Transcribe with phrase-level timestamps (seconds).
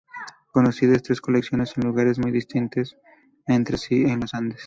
[0.51, 2.97] Conocidas tres colecciones en lugares muy distantes
[3.45, 4.59] entre sí en los Andes.